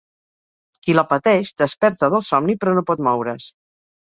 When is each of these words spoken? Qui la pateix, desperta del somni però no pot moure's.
Qui 0.85 0.95
la 0.95 1.03
pateix, 1.11 1.51
desperta 1.63 2.11
del 2.15 2.27
somni 2.31 2.59
però 2.65 2.77
no 2.79 2.85
pot 2.91 3.05
moure's. 3.11 3.53